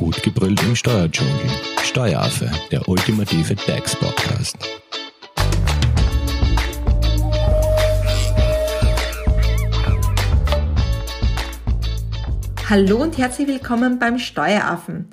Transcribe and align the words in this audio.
Gut 0.00 0.22
gebrüllt 0.22 0.62
im 0.62 0.74
Steuerdschungel. 0.74 1.34
Steueraffe, 1.82 2.50
der 2.70 2.88
ultimative 2.88 3.54
DAX-Podcast. 3.54 4.56
Hallo 12.70 13.02
und 13.02 13.18
herzlich 13.18 13.46
willkommen 13.46 13.98
beim 13.98 14.18
Steueraffen. 14.18 15.08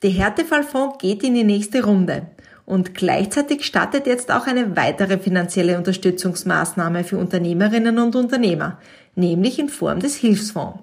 Der 0.00 0.10
Härtefallfonds 0.10 0.96
geht 0.96 1.22
in 1.22 1.34
die 1.34 1.44
nächste 1.44 1.84
Runde. 1.84 2.22
Und 2.64 2.94
gleichzeitig 2.94 3.66
startet 3.66 4.06
jetzt 4.06 4.32
auch 4.32 4.46
eine 4.46 4.74
weitere 4.74 5.18
finanzielle 5.18 5.76
Unterstützungsmaßnahme 5.76 7.04
für 7.04 7.18
Unternehmerinnen 7.18 7.98
und 7.98 8.16
Unternehmer, 8.16 8.78
nämlich 9.14 9.58
in 9.58 9.68
Form 9.68 10.00
des 10.00 10.16
Hilfsfonds. 10.16 10.78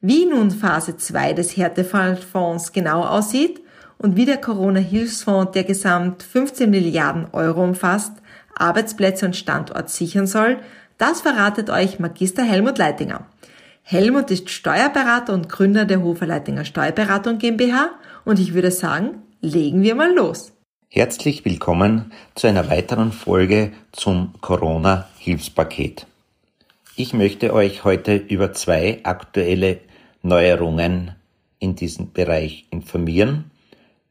Wie 0.00 0.26
nun 0.26 0.50
Phase 0.50 0.96
2 0.96 1.32
des 1.32 1.56
Härtefallfonds 1.56 2.72
genau 2.72 3.02
aussieht 3.02 3.62
und 3.96 4.14
wie 4.14 4.26
der 4.26 4.36
Corona-Hilfsfonds, 4.36 5.52
der 5.52 5.64
gesamt 5.64 6.22
15 6.22 6.68
Milliarden 6.68 7.28
Euro 7.32 7.64
umfasst, 7.64 8.12
Arbeitsplätze 8.54 9.24
und 9.26 9.36
Standort 9.36 9.88
sichern 9.88 10.26
soll, 10.26 10.58
das 10.98 11.22
verratet 11.22 11.70
euch 11.70 11.98
Magister 11.98 12.44
Helmut 12.44 12.78
Leitinger. 12.78 13.26
Helmut 13.82 14.30
ist 14.30 14.50
Steuerberater 14.50 15.32
und 15.32 15.48
Gründer 15.48 15.86
der 15.86 16.02
Hofer 16.02 16.26
Leitinger 16.26 16.64
Steuerberatung 16.64 17.38
GmbH 17.38 17.90
und 18.24 18.38
ich 18.38 18.52
würde 18.52 18.70
sagen, 18.70 19.22
legen 19.40 19.82
wir 19.82 19.94
mal 19.94 20.14
los. 20.14 20.52
Herzlich 20.88 21.44
willkommen 21.44 22.12
zu 22.34 22.46
einer 22.46 22.68
weiteren 22.68 23.12
Folge 23.12 23.72
zum 23.92 24.34
Corona-Hilfspaket. 24.40 26.06
Ich 26.98 27.12
möchte 27.12 27.52
euch 27.52 27.84
heute 27.84 28.16
über 28.16 28.54
zwei 28.54 29.00
aktuelle 29.02 29.80
Neuerungen 30.22 31.14
in 31.58 31.76
diesem 31.76 32.14
Bereich 32.14 32.64
informieren. 32.70 33.50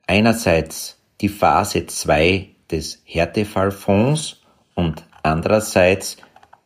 Einerseits 0.06 1.02
die 1.20 1.30
Phase 1.30 1.88
2 1.88 2.48
des 2.70 3.02
Härtefallfonds 3.06 4.40
und 4.76 5.04
andererseits 5.24 6.18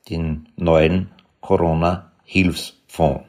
den 0.10 0.50
neuen 0.58 1.10
Corona-Hilfsfonds. 1.40 3.24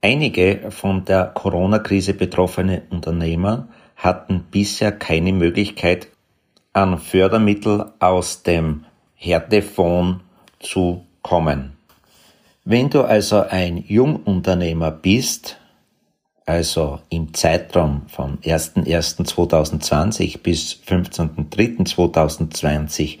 Einige 0.00 0.70
von 0.70 1.04
der 1.04 1.26
Corona-Krise 1.26 2.14
betroffene 2.14 2.84
Unternehmer 2.88 3.68
hatten 3.96 4.46
bisher 4.50 4.92
keine 4.92 5.34
Möglichkeit, 5.34 6.08
an 6.72 6.96
Fördermittel 6.96 7.92
aus 7.98 8.42
dem 8.44 8.86
Härtefonds 9.14 10.24
zu 10.60 11.04
kommen. 11.20 11.77
Wenn 12.70 12.90
du 12.90 13.00
also 13.00 13.44
ein 13.48 13.78
Jungunternehmer 13.78 14.90
bist, 14.90 15.56
also 16.44 16.98
im 17.08 17.32
Zeitraum 17.32 18.02
vom 18.08 18.36
01.01.2020 18.42 20.42
bis 20.42 20.78
15.03.2020 20.86 23.20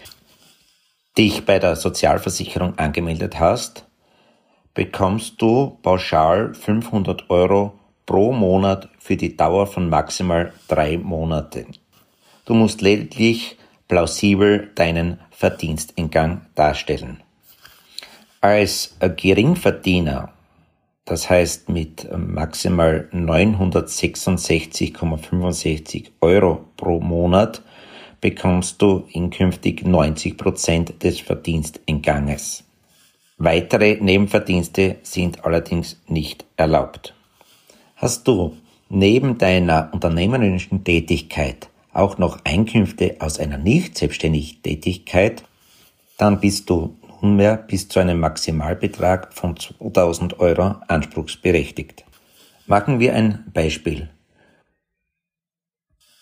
dich 1.16 1.46
bei 1.46 1.58
der 1.58 1.76
Sozialversicherung 1.76 2.78
angemeldet 2.78 3.40
hast, 3.40 3.86
bekommst 4.74 5.40
du 5.40 5.78
pauschal 5.80 6.52
500 6.52 7.30
Euro 7.30 7.72
pro 8.04 8.32
Monat 8.32 8.90
für 8.98 9.16
die 9.16 9.34
Dauer 9.34 9.66
von 9.66 9.88
maximal 9.88 10.52
drei 10.68 10.98
Monaten. 10.98 11.68
Du 12.44 12.52
musst 12.52 12.82
lediglich 12.82 13.56
plausibel 13.88 14.70
deinen 14.74 15.20
Verdiensteingang 15.30 16.42
darstellen. 16.54 17.22
Als 18.40 18.96
Geringverdiener, 19.00 20.32
das 21.04 21.28
heißt 21.28 21.70
mit 21.70 22.08
maximal 22.16 23.08
966,65 23.12 26.10
Euro 26.20 26.64
pro 26.76 27.00
Monat, 27.00 27.62
bekommst 28.20 28.80
du 28.80 29.08
inkünftig 29.12 29.84
90 29.84 30.36
Prozent 30.36 31.02
des 31.02 31.18
Verdiensteinganges. 31.18 32.62
Weitere 33.38 33.96
Nebenverdienste 34.00 34.98
sind 35.02 35.44
allerdings 35.44 36.00
nicht 36.06 36.44
erlaubt. 36.56 37.14
Hast 37.96 38.28
du 38.28 38.56
neben 38.88 39.36
deiner 39.38 39.90
unternehmerischen 39.92 40.84
Tätigkeit 40.84 41.70
auch 41.92 42.18
noch 42.18 42.38
Einkünfte 42.44 43.16
aus 43.18 43.40
einer 43.40 43.58
nicht 43.58 43.98
selbstständigen 43.98 44.62
Tätigkeit, 44.62 45.42
dann 46.18 46.38
bist 46.38 46.70
du 46.70 46.94
nunmehr 47.22 47.56
bis 47.56 47.88
zu 47.88 48.00
einem 48.00 48.20
Maximalbetrag 48.20 49.32
von 49.32 49.56
2000 49.56 50.40
Euro 50.40 50.76
anspruchsberechtigt. 50.88 52.04
Machen 52.66 53.00
wir 53.00 53.14
ein 53.14 53.44
Beispiel. 53.52 54.10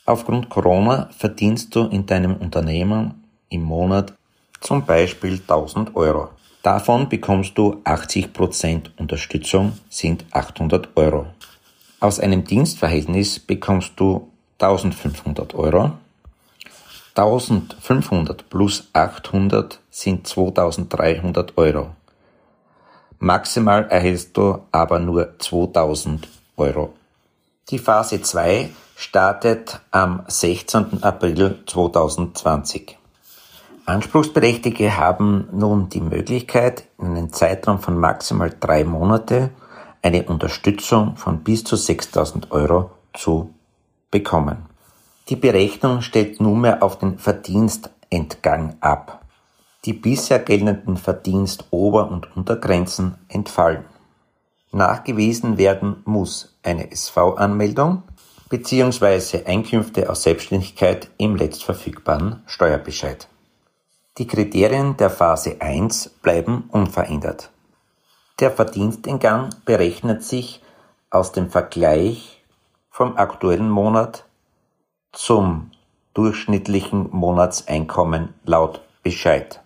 Aufgrund 0.04 0.48
Corona 0.48 1.08
verdienst 1.16 1.74
du 1.74 1.86
in 1.86 2.06
deinem 2.06 2.36
Unternehmen 2.36 3.24
im 3.48 3.62
Monat 3.62 4.14
zum 4.60 4.86
Beispiel 4.86 5.34
1000 5.34 5.96
Euro. 5.96 6.30
Davon 6.62 7.08
bekommst 7.08 7.56
du 7.58 7.82
80% 7.84 8.90
Unterstützung, 8.96 9.72
sind 9.88 10.24
800 10.30 10.96
Euro. 10.96 11.26
Aus 12.00 12.20
einem 12.20 12.44
Dienstverhältnis 12.44 13.38
bekommst 13.38 13.92
du 13.96 14.30
1500 14.58 15.54
Euro. 15.54 15.92
1500 17.16 18.50
plus 18.50 18.88
800 18.92 19.80
sind 19.90 20.26
2300 20.26 21.56
Euro. 21.56 21.90
Maximal 23.18 23.86
erhältst 23.88 24.36
du 24.36 24.58
aber 24.70 24.98
nur 24.98 25.38
2000 25.38 26.28
Euro. 26.58 26.92
Die 27.70 27.78
Phase 27.78 28.20
2 28.20 28.68
startet 28.94 29.80
am 29.90 30.24
16. 30.28 31.02
April 31.02 31.58
2020. 31.66 32.98
Anspruchsberechtigte 33.86 34.96
haben 34.96 35.48
nun 35.52 35.88
die 35.88 36.02
Möglichkeit, 36.02 36.84
in 36.98 37.16
einem 37.16 37.32
Zeitraum 37.32 37.78
von 37.78 37.96
maximal 37.96 38.54
drei 38.60 38.84
Monate 38.84 39.50
eine 40.02 40.24
Unterstützung 40.24 41.16
von 41.16 41.42
bis 41.42 41.64
zu 41.64 41.76
6000 41.76 42.50
Euro 42.52 42.90
zu 43.14 43.54
bekommen. 44.10 44.75
Die 45.28 45.36
Berechnung 45.36 46.02
stellt 46.02 46.40
nunmehr 46.40 46.84
auf 46.84 46.98
den 46.98 47.18
Verdienstentgang 47.18 48.76
ab. 48.80 49.24
Die 49.84 49.92
bisher 49.92 50.38
geltenden 50.38 50.96
Verdienstober- 50.96 52.08
und 52.08 52.36
Untergrenzen 52.36 53.16
entfallen. 53.28 53.84
Nachgewiesen 54.70 55.58
werden 55.58 56.02
muss 56.04 56.56
eine 56.62 56.92
SV-Anmeldung 56.92 58.04
bzw. 58.50 59.44
Einkünfte 59.46 60.08
aus 60.10 60.22
Selbstständigkeit 60.22 61.08
im 61.18 61.34
letztverfügbaren 61.34 62.42
Steuerbescheid. 62.46 63.26
Die 64.18 64.28
Kriterien 64.28 64.96
der 64.96 65.10
Phase 65.10 65.56
1 65.60 66.08
bleiben 66.22 66.68
unverändert. 66.70 67.50
Der 68.38 68.52
Verdiensteingang 68.52 69.50
berechnet 69.64 70.22
sich 70.22 70.62
aus 71.10 71.32
dem 71.32 71.50
Vergleich 71.50 72.44
vom 72.90 73.16
aktuellen 73.16 73.68
Monat 73.68 74.24
zum 75.16 75.70
durchschnittlichen 76.14 77.08
Monatseinkommen 77.10 78.34
laut 78.44 78.82
Bescheid. 79.02 79.60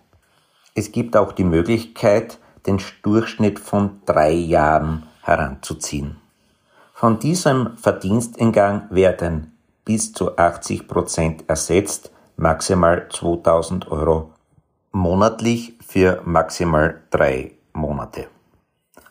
Es 0.74 0.92
gibt 0.92 1.16
auch 1.16 1.32
die 1.32 1.44
Möglichkeit, 1.44 2.38
den 2.66 2.80
Durchschnitt 3.02 3.58
von 3.58 4.00
drei 4.06 4.30
Jahren 4.30 5.08
heranzuziehen. 5.22 6.16
Von 6.94 7.18
diesem 7.18 7.76
Verdiensteingang 7.76 8.86
werden 8.90 9.58
bis 9.84 10.12
zu 10.12 10.36
80 10.36 10.86
Prozent 10.86 11.44
ersetzt, 11.48 12.12
maximal 12.36 13.08
2000 13.10 13.90
Euro 13.90 14.32
monatlich 14.92 15.74
für 15.84 16.22
maximal 16.24 17.00
drei 17.10 17.52
Monate. 17.72 18.28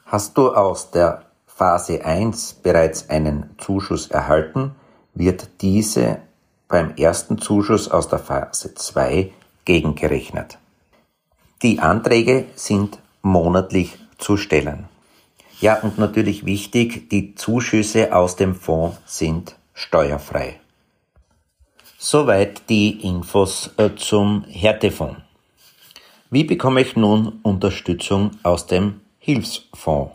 Hast 0.06 0.38
du 0.38 0.53
aus 0.53 0.91
der 0.91 1.23
Phase 1.47 2.06
1 2.06 2.53
bereits 2.63 3.09
einen 3.09 3.56
Zuschuss 3.57 4.07
erhalten, 4.07 4.75
wird 5.13 5.62
diese 5.62 6.19
beim 6.69 6.95
ersten 6.95 7.39
Zuschuss 7.39 7.89
aus 7.89 8.07
der 8.07 8.19
Phase 8.19 8.74
2 8.74 9.33
gegengerechnet. 9.66 10.57
Die 11.62 11.80
Anträge 11.80 12.45
sind 12.56 13.00
monatlich 13.21 13.98
zu 14.18 14.38
stellen. 14.38 14.88
Ja, 15.60 15.81
und 15.81 15.98
natürlich 15.98 16.45
wichtig, 16.45 17.10
die 17.10 17.36
Zuschüsse 17.36 18.16
aus 18.16 18.38
dem 18.38 18.56
Fonds 18.56 18.98
sind 19.06 19.56
steuerfrei. 19.74 20.62
Soweit 21.98 22.69
die 22.69 23.01
Infos 23.06 23.72
äh, 23.75 23.89
zum 23.98 24.45
Härtefonds. 24.45 25.19
Wie 26.30 26.45
bekomme 26.45 26.80
ich 26.80 26.95
nun 26.95 27.39
Unterstützung 27.44 28.31
aus 28.44 28.68
dem 28.68 29.01
Hilfsfonds. 29.18 30.13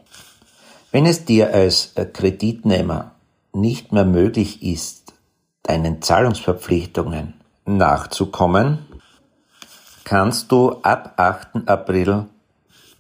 Wenn 0.93 1.07
es 1.07 1.25
dir 1.25 1.53
als 1.53 1.93
äh, 1.97 2.07
Kreditnehmer 2.07 3.12
nicht 3.53 3.93
mehr 3.93 4.05
möglich 4.05 4.62
ist, 4.62 5.13
deinen 5.64 6.00
Zahlungsverpflichtungen 6.02 7.34
nachzukommen, 7.66 8.87
kannst 10.05 10.52
du 10.52 10.76
ab 10.82 11.14
8. 11.16 11.69
April 11.69 12.26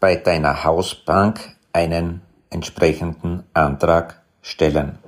bei 0.00 0.16
deiner 0.16 0.64
Hausbank 0.64 1.56
einen 1.72 2.22
entsprechenden 2.50 3.44
Antrag 3.52 4.22
stellen. 4.42 4.98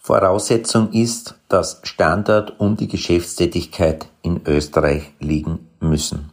Voraussetzung 0.00 0.92
ist, 0.92 1.34
dass 1.48 1.80
Standort 1.82 2.60
und 2.60 2.78
die 2.78 2.86
Geschäftstätigkeit 2.86 4.06
in 4.22 4.40
Österreich 4.46 5.12
liegen 5.18 5.68
müssen. 5.80 6.30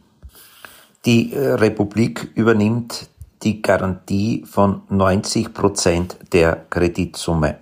Die 1.04 1.32
äh, 1.32 1.54
Republik 1.54 2.30
übernimmt 2.34 3.08
die 3.42 3.60
Garantie 3.60 4.44
von 4.46 4.82
90 4.88 5.52
Prozent 5.52 6.16
der 6.32 6.64
Kreditsumme, 6.70 7.58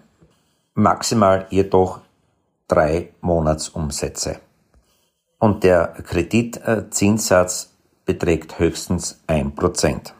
maximal 0.75 1.47
jedoch 1.51 2.01
drei 2.73 3.11
Monatsumsätze. 3.21 4.41
Und 5.39 5.63
der 5.63 5.89
Kreditzinssatz 5.89 7.75
beträgt 8.07 8.59
höchstens 8.59 9.21
ein 9.27 9.55
Prozent. 9.55 10.15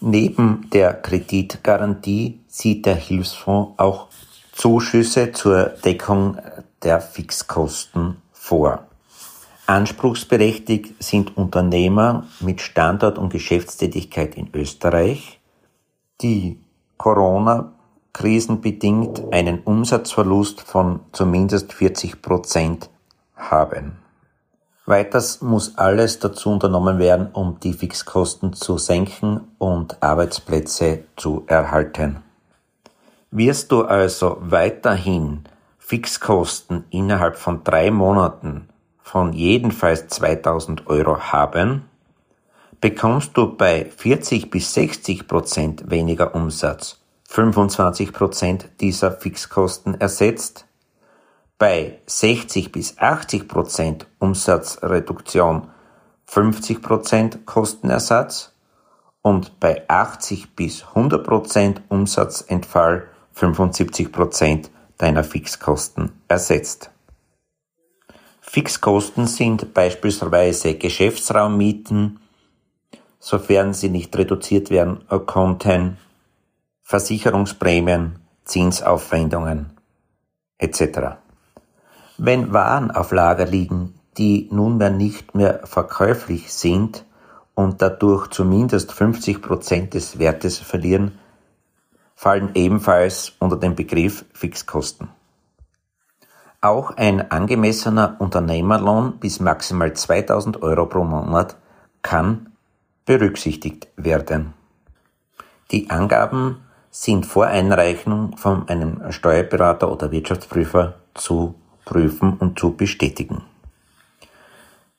Neben 0.00 0.68
der 0.72 0.94
Kreditgarantie 0.94 2.40
sieht 2.48 2.84
der 2.84 2.96
Hilfsfonds 2.96 3.78
auch 3.78 4.08
Zuschüsse 4.52 5.32
zur 5.32 5.66
Deckung 5.84 6.38
der 6.82 7.00
Fixkosten 7.00 8.16
vor. 8.32 8.86
Anspruchsberechtigt 9.66 11.02
sind 11.02 11.36
Unternehmer 11.36 12.26
mit 12.40 12.60
Standort 12.60 13.18
und 13.18 13.32
Geschäftstätigkeit 13.32 14.36
in 14.36 14.48
Österreich, 14.52 15.40
die 16.20 16.58
Corona 16.96 17.75
krisenbedingt 18.16 19.30
einen 19.30 19.58
Umsatzverlust 19.60 20.62
von 20.62 21.00
zumindest 21.12 21.74
40 21.74 22.22
Prozent 22.22 22.88
haben. 23.36 23.98
Weiters 24.86 25.42
muss 25.42 25.76
alles 25.76 26.18
dazu 26.18 26.48
unternommen 26.48 26.98
werden, 26.98 27.28
um 27.34 27.60
die 27.60 27.74
Fixkosten 27.74 28.54
zu 28.54 28.78
senken 28.78 29.42
und 29.58 30.02
Arbeitsplätze 30.02 31.04
zu 31.16 31.44
erhalten. 31.46 32.22
Wirst 33.30 33.70
du 33.70 33.82
also 33.82 34.38
weiterhin 34.40 35.44
Fixkosten 35.78 36.84
innerhalb 36.88 37.36
von 37.36 37.64
drei 37.64 37.90
Monaten 37.90 38.70
von 39.02 39.34
jedenfalls 39.34 40.08
2000 40.08 40.86
Euro 40.86 41.18
haben, 41.18 41.84
bekommst 42.80 43.36
du 43.36 43.54
bei 43.54 43.84
40 43.84 44.50
bis 44.50 44.72
60 44.72 45.28
Prozent 45.28 45.90
weniger 45.90 46.34
Umsatz 46.34 46.98
25 47.28 48.12
Prozent 48.12 48.68
dieser 48.80 49.12
Fixkosten 49.12 50.00
ersetzt, 50.00 50.66
bei 51.58 52.00
60 52.06 52.72
bis 52.72 52.98
80 52.98 53.48
Prozent 53.48 54.06
Umsatzreduktion 54.18 55.68
50 56.26 56.82
Prozent 56.82 57.46
Kostenersatz 57.46 58.52
und 59.22 59.58
bei 59.58 59.88
80 59.88 60.54
bis 60.54 60.84
100 60.84 61.24
Prozent 61.24 61.82
Umsatzentfall 61.88 63.08
75 63.32 64.12
Prozent 64.12 64.70
deiner 64.98 65.24
Fixkosten 65.24 66.12
ersetzt. 66.28 66.90
Fixkosten 68.40 69.26
sind 69.26 69.74
beispielsweise 69.74 70.74
Geschäftsraummieten, 70.74 72.20
sofern 73.18 73.74
sie 73.74 73.88
nicht 73.88 74.16
reduziert 74.16 74.70
werden 74.70 75.04
konnten, 75.26 75.98
Versicherungsprämien, 76.88 78.20
Zinsaufwendungen 78.44 79.76
etc. 80.58 81.16
Wenn 82.16 82.52
Waren 82.52 82.92
auf 82.92 83.10
Lager 83.10 83.44
liegen, 83.44 83.98
die 84.16 84.48
nunmehr 84.52 84.90
nicht 84.90 85.34
mehr 85.34 85.66
verkäuflich 85.66 86.52
sind 86.52 87.04
und 87.56 87.82
dadurch 87.82 88.28
zumindest 88.28 88.92
50 88.92 89.42
Prozent 89.42 89.94
des 89.94 90.20
Wertes 90.20 90.58
verlieren, 90.58 91.18
fallen 92.14 92.50
ebenfalls 92.54 93.32
unter 93.40 93.56
den 93.56 93.74
Begriff 93.74 94.24
Fixkosten. 94.32 95.08
Auch 96.60 96.92
ein 96.92 97.32
angemessener 97.32 98.14
Unternehmerlohn 98.20 99.18
bis 99.18 99.40
maximal 99.40 99.92
2000 99.92 100.62
Euro 100.62 100.86
pro 100.86 101.02
Monat 101.02 101.56
kann 102.02 102.52
berücksichtigt 103.06 103.88
werden. 103.96 104.54
Die 105.72 105.90
Angaben 105.90 106.60
sind 106.98 107.26
vor 107.26 107.46
Einreichung 107.46 108.38
von 108.38 108.66
einem 108.70 109.12
Steuerberater 109.12 109.92
oder 109.92 110.10
Wirtschaftsprüfer 110.10 110.94
zu 111.12 111.54
prüfen 111.84 112.38
und 112.38 112.58
zu 112.58 112.72
bestätigen. 112.72 113.42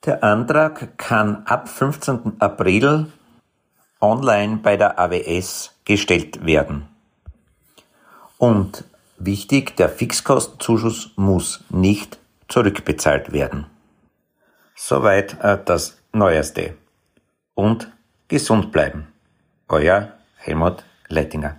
Der 0.06 0.24
Antrag 0.24 0.96
kann 1.00 1.44
ab 1.46 1.68
15. 1.68 2.34
April 2.40 3.08
online 4.00 4.58
bei 4.58 4.78
der 4.78 5.00
AWS 5.00 5.72
gestellt 5.86 6.46
werden. 6.46 6.88
Und 8.38 8.84
wichtig, 9.18 9.76
der 9.76 9.90
Fixkostenzuschuss 9.90 11.14
muss 11.16 11.66
nicht 11.70 12.20
zurückbezahlt 12.48 13.34
werden. 13.34 13.66
Soweit 14.76 15.44
äh, 15.44 15.58
das 15.66 15.98
Neueste. 16.14 16.76
Und 17.56 17.92
gesund 18.28 18.72
bleiben. 18.72 19.08
Euer 19.68 20.14
Helmut 20.38 20.84
Leitinger. 21.08 21.58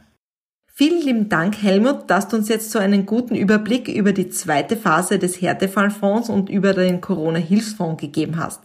Vielen 0.79 1.03
lieben 1.03 1.29
Dank, 1.29 1.61
Helmut, 1.61 2.05
dass 2.07 2.29
du 2.29 2.37
uns 2.37 2.49
jetzt 2.49 2.71
so 2.71 2.79
einen 2.79 3.05
guten 3.05 3.35
Überblick 3.35 3.89
über 3.89 4.13
die 4.13 4.29
zweite 4.29 4.77
Phase 4.77 5.19
des 5.19 5.43
Härtefallfonds 5.43 6.31
und 6.31 6.49
über 6.49 6.73
den 6.73 7.01
Corona-Hilfsfonds 7.01 8.01
gegeben 8.01 8.37
hast. 8.37 8.61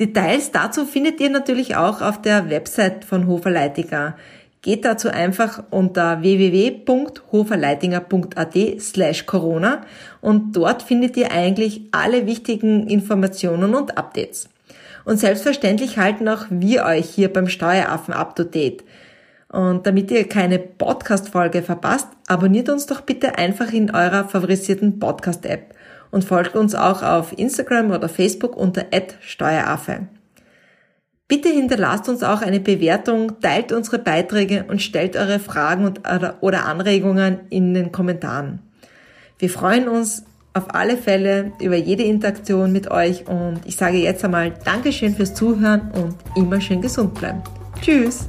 Details 0.00 0.50
dazu 0.50 0.84
findet 0.84 1.20
ihr 1.20 1.30
natürlich 1.30 1.76
auch 1.76 2.02
auf 2.02 2.20
der 2.20 2.50
Website 2.50 3.04
von 3.04 3.28
Hofer 3.28 3.52
Leitinger. 3.52 4.16
Geht 4.62 4.84
dazu 4.84 5.10
einfach 5.10 5.62
unter 5.70 6.22
www.hoferleitinger.at 6.22 8.80
slash 8.80 9.24
Corona 9.24 9.82
und 10.20 10.56
dort 10.56 10.82
findet 10.82 11.16
ihr 11.16 11.30
eigentlich 11.30 11.82
alle 11.92 12.26
wichtigen 12.26 12.88
Informationen 12.88 13.76
und 13.76 13.96
Updates. 13.96 14.48
Und 15.04 15.20
selbstverständlich 15.20 15.98
halten 15.98 16.26
auch 16.26 16.46
wir 16.50 16.84
euch 16.84 17.08
hier 17.08 17.32
beim 17.32 17.46
Steueraffen 17.46 18.12
up 18.12 18.34
to 18.34 18.42
date. 18.42 18.82
Und 19.52 19.86
damit 19.86 20.10
ihr 20.10 20.26
keine 20.28 20.58
Podcast-Folge 20.58 21.62
verpasst, 21.62 22.08
abonniert 22.26 22.70
uns 22.70 22.86
doch 22.86 23.02
bitte 23.02 23.36
einfach 23.36 23.72
in 23.72 23.94
eurer 23.94 24.26
favorisierten 24.26 24.98
Podcast-App 24.98 25.74
und 26.10 26.24
folgt 26.24 26.56
uns 26.56 26.74
auch 26.74 27.02
auf 27.02 27.36
Instagram 27.38 27.90
oder 27.90 28.08
Facebook 28.08 28.56
unter 28.56 28.86
@steueraffe. 29.20 30.08
Bitte 31.28 31.48
hinterlasst 31.48 32.08
uns 32.08 32.22
auch 32.22 32.42
eine 32.42 32.60
Bewertung, 32.60 33.40
teilt 33.40 33.72
unsere 33.72 33.98
Beiträge 33.98 34.64
und 34.68 34.82
stellt 34.82 35.16
eure 35.16 35.38
Fragen 35.38 35.84
und, 35.84 36.00
oder 36.40 36.66
Anregungen 36.66 37.40
in 37.48 37.74
den 37.74 37.92
Kommentaren. 37.92 38.60
Wir 39.38 39.50
freuen 39.50 39.88
uns 39.88 40.24
auf 40.54 40.74
alle 40.74 40.96
Fälle 40.96 41.52
über 41.60 41.76
jede 41.76 42.02
Interaktion 42.02 42.72
mit 42.72 42.90
euch 42.90 43.26
und 43.26 43.60
ich 43.64 43.76
sage 43.76 43.96
jetzt 43.96 44.24
einmal 44.24 44.52
Dankeschön 44.64 45.14
fürs 45.14 45.34
Zuhören 45.34 45.90
und 45.92 46.16
immer 46.36 46.60
schön 46.60 46.82
gesund 46.82 47.14
bleiben. 47.14 47.42
Tschüss! 47.80 48.28